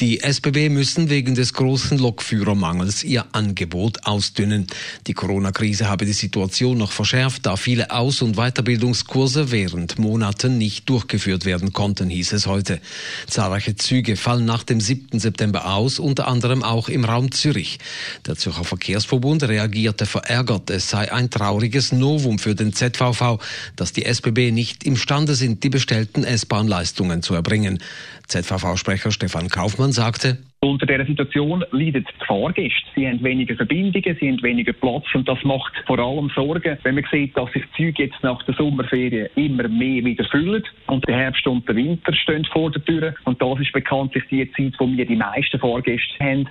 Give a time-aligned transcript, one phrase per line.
[0.00, 4.66] Die SBB müssen wegen des großen Lokführermangels ihr Angebot ausdünnen.
[5.06, 10.88] Die Corona-Krise habe die Situation noch verschärft, da viele Aus- und Weiterbildungskurse während Monaten nicht
[10.88, 12.80] durchgeführt werden konnten, hieß es heute.
[13.26, 15.18] Zahlreiche Züge fallen nach dem 7.
[15.18, 17.78] September aus, unter anderem auch im Raum Zürich.
[18.26, 23.38] Der Zürcher Verkehrsverbund reagierte verärgert, es sei ein trauriges Novum für den ZVV,
[23.76, 27.80] dass die SBB nicht imstande sind, die bestellten S-Bahn-Leistungen zu erbringen.
[28.28, 32.86] ZVV-Sprecher Stefan Kaufmann sagte, unter dieser Situation leiden die Fahrgäste.
[32.94, 36.96] Sie haben weniger Verbindungen, sie haben weniger Platz und das macht vor allem Sorgen, wenn
[36.96, 41.06] man sieht, dass sich die Züge jetzt nach der Sommerferien immer mehr wieder füllen und
[41.06, 44.74] der Herbst und der Winter stehen vor der Tür und das ist bekanntlich die Zeit,
[44.78, 46.48] wo wir die meisten Fahrgäste haben.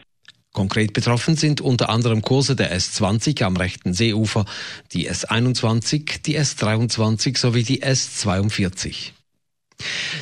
[0.53, 4.45] Konkret betroffen sind unter anderem Kurse der S20 am rechten Seeufer,
[4.93, 9.11] die S21, die S23 sowie die S42.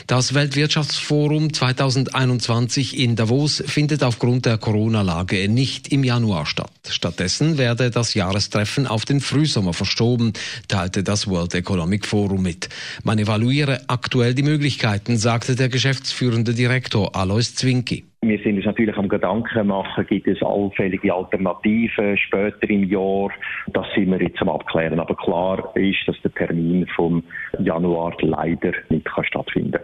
[0.08, 6.72] Das Weltwirtschaftsforum 2021 in Davos findet aufgrund der Corona-Lage nicht im Januar statt.
[6.88, 10.34] Stattdessen werde das Jahrestreffen auf den Frühsommer verschoben,
[10.68, 12.70] teilte das World Economic Forum mit.
[13.04, 18.06] Man evaluiere aktuell die Möglichkeiten, sagte der geschäftsführende Direktor Alois Zwinki.
[18.22, 23.30] Wir sind uns natürlich am Gedanken machen, gibt es allfällige Alternativen später im Jahr.
[23.68, 25.00] Das sind wir jetzt am Abklären.
[25.00, 27.23] Aber klar ist, dass der Termin vom
[27.60, 29.80] Januar leider nicht kann stattfinden.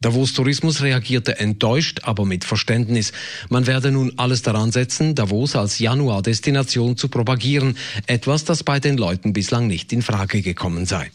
[0.00, 3.12] Davos Tourismus reagierte enttäuscht, aber mit Verständnis.
[3.50, 7.76] Man werde nun alles daran setzen, Davos als Januar-Destination zu propagieren,
[8.08, 11.10] etwas, das bei den Leuten bislang nicht in Frage gekommen sei.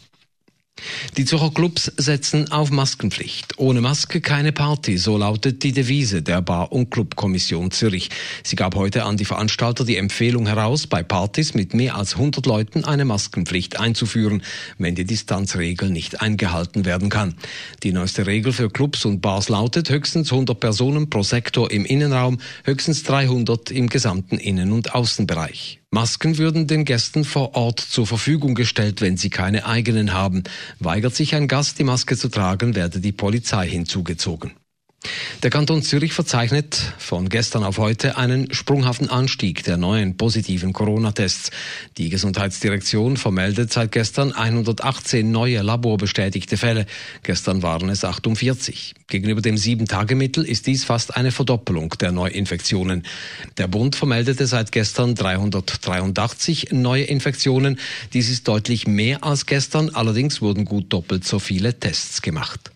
[1.16, 3.58] Die Zürcher Clubs setzen auf Maskenpflicht.
[3.58, 8.10] Ohne Maske keine Party, so lautet die Devise der Bar- und Clubkommission Zürich.
[8.44, 12.46] Sie gab heute an die Veranstalter die Empfehlung heraus, bei Partys mit mehr als 100
[12.46, 14.42] Leuten eine Maskenpflicht einzuführen,
[14.78, 17.34] wenn die Distanzregel nicht eingehalten werden kann.
[17.82, 22.38] Die neueste Regel für Clubs und Bars lautet höchstens 100 Personen pro Sektor im Innenraum,
[22.64, 25.80] höchstens 300 im gesamten Innen- und Außenbereich.
[25.90, 30.42] Masken würden den Gästen vor Ort zur Verfügung gestellt, wenn sie keine eigenen haben.
[30.80, 34.52] Weigert sich ein Gast, die Maske zu tragen, werde die Polizei hinzugezogen.
[35.44, 41.52] Der Kanton Zürich verzeichnet von gestern auf heute einen sprunghaften Anstieg der neuen positiven Corona-Tests.
[41.96, 46.86] Die Gesundheitsdirektion vermeldet seit gestern 118 neue laborbestätigte Fälle.
[47.22, 48.94] Gestern waren es 48.
[49.06, 53.04] Gegenüber dem Sieben-Tage-Mittel ist dies fast eine Verdoppelung der Neuinfektionen.
[53.58, 57.78] Der Bund vermeldete seit gestern 383 neue Infektionen.
[58.12, 62.72] Dies ist deutlich mehr als gestern, allerdings wurden gut doppelt so viele Tests gemacht.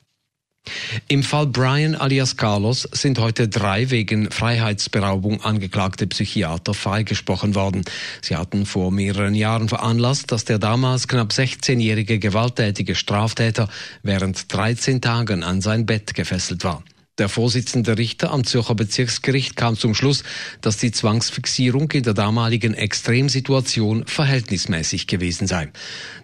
[1.09, 7.85] Im Fall Brian alias Carlos sind heute drei wegen Freiheitsberaubung angeklagte Psychiater freigesprochen worden.
[8.21, 13.69] Sie hatten vor mehreren Jahren veranlasst, dass der damals knapp 16-jährige gewalttätige Straftäter
[14.03, 16.83] während 13 Tagen an sein Bett gefesselt war.
[17.19, 20.25] Der Vorsitzende Richter am Zürcher Bezirksgericht kam zum Schluss,
[20.63, 25.71] dass die Zwangsfixierung in der damaligen Extremsituation verhältnismäßig gewesen sei.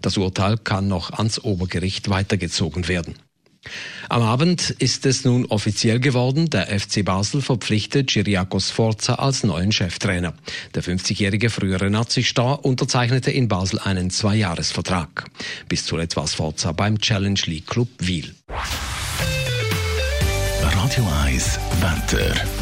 [0.00, 3.14] Das Urteil kann noch ans Obergericht weitergezogen werden.
[4.08, 6.50] Am Abend ist es nun offiziell geworden.
[6.50, 10.34] Der FC Basel verpflichtet Giriakos Forza als neuen Cheftrainer.
[10.74, 15.26] Der 50-jährige frühere Nazi-Star unterzeichnete in Basel einen Zweijahresvertrag.
[15.68, 18.34] Bis zuletzt war Forza beim Challenge League Club Wiel.
[20.62, 22.57] Radio 1 Wetter.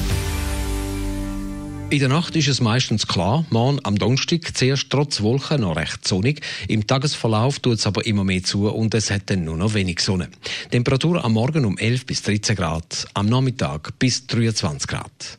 [1.89, 3.47] In der Nacht ist es meistens klar.
[3.51, 6.41] Morgen am Donnerstag zuerst trotz Wolken noch recht sonnig.
[6.67, 10.01] Im Tagesverlauf tut es aber immer mehr zu und es hat dann nur noch wenig
[10.01, 10.29] Sonne.
[10.73, 15.39] Temperatur am Morgen um 11 bis 13 Grad, am Nachmittag bis 23 Grad.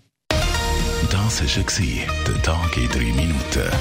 [1.09, 3.72] Das war der Tag in 3 Minuten.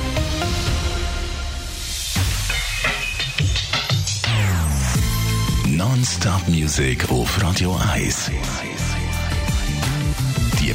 [5.68, 8.30] Non-Stop Music auf Radio 1.